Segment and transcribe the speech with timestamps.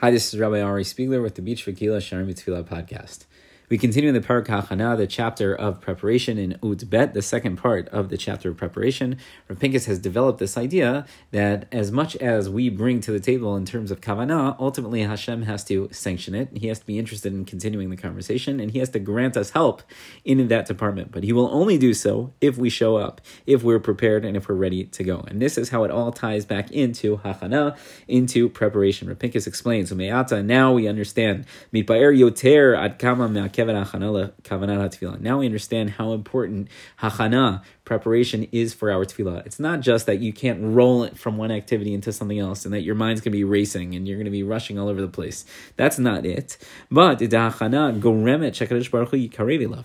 [0.00, 3.24] Hi, this is Rabbi Ari Spiegler with the Beach for Kila Sharim Tefillah podcast.
[3.70, 7.86] We continue in the Parak the chapter of preparation in Ud Bet, the second part
[7.88, 9.18] of the chapter of preparation.
[9.46, 13.66] Rav has developed this idea that as much as we bring to the table in
[13.66, 16.48] terms of Kavanah, ultimately Hashem has to sanction it.
[16.56, 19.50] He has to be interested in continuing the conversation, and he has to grant us
[19.50, 19.82] help
[20.24, 21.12] in that department.
[21.12, 24.48] But he will only do so if we show up, if we're prepared, and if
[24.48, 25.26] we're ready to go.
[25.28, 27.76] And this is how it all ties back into Hachana,
[28.06, 29.08] into preparation.
[29.08, 31.44] Rav Pinkus explains, now we understand,
[31.74, 36.68] yoter ad kama now we understand how important
[37.00, 39.44] hachana, preparation, is for our tefillah.
[39.46, 42.72] It's not just that you can't roll it from one activity into something else and
[42.72, 45.00] that your mind's going to be racing and you're going to be rushing all over
[45.00, 45.44] the place.
[45.76, 46.56] That's not it.
[46.90, 49.84] But hachana goremet shekadish baruch hu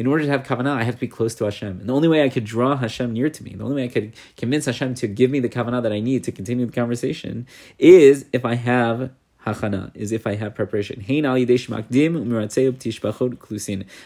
[0.00, 1.80] in order to have kavanah, I have to be close to Hashem.
[1.80, 3.88] And the only way I could draw Hashem near to me, the only way I
[3.88, 7.46] could convince Hashem to give me the kavanah that I need to continue the conversation,
[7.78, 9.10] is if I have
[9.46, 11.00] hachana is if I have preparation.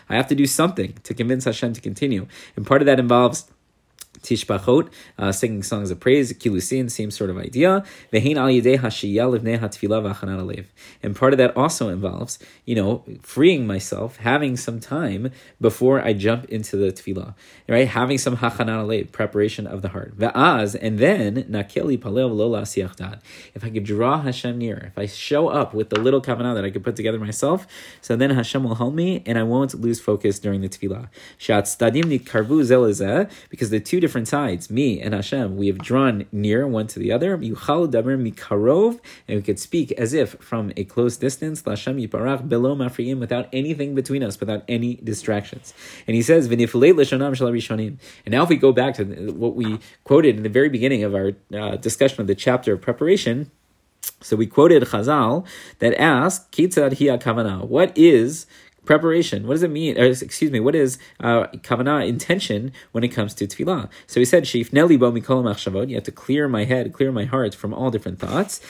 [0.09, 3.51] I have to do something to convince Hashem to continue, and part of that involves
[4.25, 7.85] tishbachot, uh, singing songs of praise, kilusin, same sort of idea.
[11.03, 15.31] And part of that also involves, you know, freeing myself, having some time
[15.61, 17.35] before I jump into the tefillah,
[17.69, 17.87] right?
[17.87, 20.19] Having some hachanat alev, preparation of the heart.
[20.19, 22.55] Ve'az, and then nakeli palel lo
[23.55, 26.65] If I could draw Hashem near, if I show up with the little kavanah that
[26.65, 27.67] I could put together myself,
[28.01, 31.09] so then Hashem will help me, and I won't lose focus during the tefillah.
[31.37, 32.15] Shat stadim
[33.51, 37.01] because the two different different sides, me and Hashem, we have drawn near one to
[37.01, 37.37] the other.
[37.37, 41.65] Mikarov, and we could speak as if from a close distance.
[41.65, 45.75] Lashem yiparach below mafriyim, without anything between us, without any distractions.
[46.07, 46.47] And he says.
[46.47, 46.61] And
[48.29, 51.33] now, if we go back to what we quoted in the very beginning of our
[51.53, 53.51] uh, discussion of the chapter of preparation.
[54.21, 55.45] So we quoted Chazal
[55.81, 58.47] that asked, "Kitzad hiya kavana." What is
[58.85, 59.47] preparation.
[59.47, 59.99] What does it mean?
[59.99, 63.89] Or, excuse me, what is uh, kavanah, intention, when it comes to tefillah?
[64.07, 67.25] So he said, Sheif neli bo mikol you have to clear my head, clear my
[67.25, 68.61] heart from all different thoughts.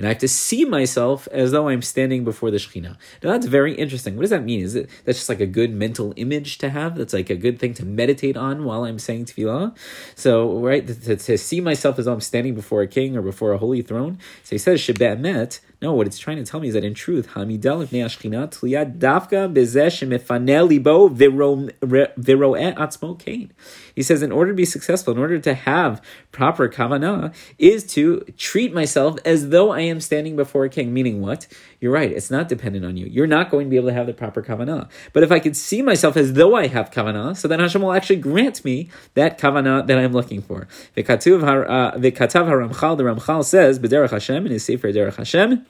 [0.00, 2.96] And I have to see myself as though I'm standing before the Shekhinah.
[3.22, 4.16] Now that's very interesting.
[4.16, 4.60] What does that mean?
[4.60, 6.96] Is it that's just like a good mental image to have?
[6.96, 9.76] That's like a good thing to meditate on while I'm saying tefillah?
[10.14, 13.52] So, right, to, to see myself as though I'm standing before a king or before
[13.52, 14.18] a holy throne.
[14.42, 16.92] So he says, Shebet met, no, what it's trying to tell me is that in
[16.92, 23.50] truth, Hamidal Ifnei Ashkina Tliyad Davka Bezeh Shemefane Libo Viroe Atzmo Kain.
[23.94, 26.02] He says, in order to be successful, in order to have
[26.32, 30.92] proper kavanah, is to treat myself as though I am standing before a king.
[30.92, 31.46] Meaning what?
[31.80, 33.06] You're right, it's not dependent on you.
[33.06, 34.90] You're not going to be able to have the proper kavanah.
[35.14, 37.92] But if I could see myself as though I have kavanah, so then Hashem will
[37.92, 40.68] actually grant me that kavanah that I'm looking for.
[40.94, 45.66] Uh, v'katav haramchal, the Ramchal says, B'derech Hashem, in his Sefer Derech Hashem,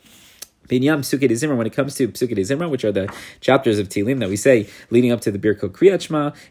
[0.71, 4.37] Binyam when it comes to Psuke Zimra, which are the chapters of Tilim that we
[4.37, 6.01] say leading up to the Birko Kriyat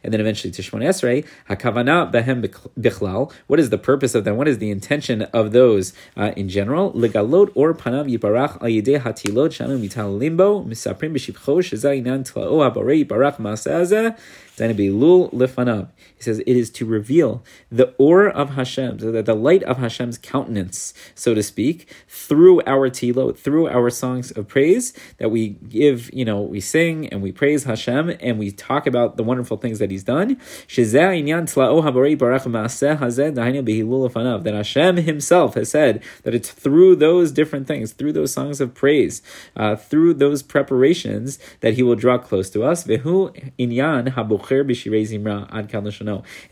[0.03, 2.45] and then eventually to Shemon Esrei, Hakavana Behem
[2.79, 4.37] Bichlal, what is the purpose of them?
[4.37, 6.91] What is the intention of those uh, in general?
[6.93, 13.05] Legalot or Panav Yibarach Al Yedei Hatilot Shanu Mital Limbo, Misaprim B'Shivcho, Shezainan Tlao Habarei
[13.05, 14.17] Yibarach Masazah,
[14.59, 14.67] he
[16.19, 21.33] says it is to reveal the aura of Hashem, the light of Hashem's countenance, so
[21.33, 26.41] to speak, through our tilo, through our songs of praise that we give, you know,
[26.41, 30.03] we sing and we praise Hashem and we talk about the wonderful things that He's
[30.03, 30.39] done.
[34.45, 38.73] That Hashem Himself has said that it's through those different things, through those songs of
[38.73, 39.21] praise,
[39.55, 42.85] uh, through those preparations that He will draw close to us.
[42.85, 42.95] And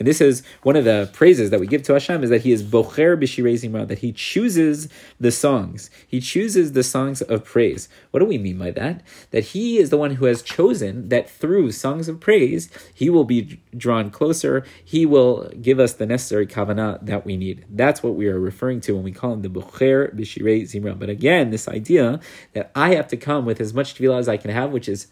[0.10, 2.64] this is one of the praises that we give to Hashem is that He is
[2.64, 5.90] bocher b'shirei that He chooses the songs.
[6.08, 7.88] He chooses the songs of praise.
[8.12, 9.02] What do we mean by that?
[9.32, 13.24] That He is the one who has chosen that through songs of praise, He will
[13.24, 14.66] be drawn closer.
[14.84, 17.66] He will give us the necessary kavanah that we need.
[17.70, 21.00] That's what we are referring to when we call Him the bocher b'shirei zimra.
[21.00, 22.20] But again, this idea
[22.54, 25.08] that I have to come with as much tefillah as I can have, which is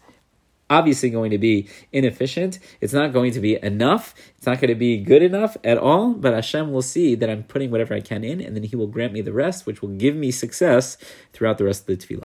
[0.68, 2.58] obviously going to be inefficient.
[2.80, 4.14] It's not going to be enough.
[4.36, 6.14] It's not going to be good enough at all.
[6.14, 8.86] But Hashem will see that I'm putting whatever I can in, and then He will
[8.88, 10.96] grant me the rest, which will give me success
[11.32, 12.14] throughout the rest of the tefillah.